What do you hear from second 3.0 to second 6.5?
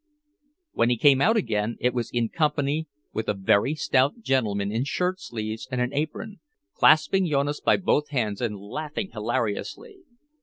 with a very stout gentleman in shirt sleeves and an apron,